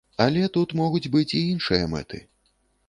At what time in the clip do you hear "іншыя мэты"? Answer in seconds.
1.53-2.27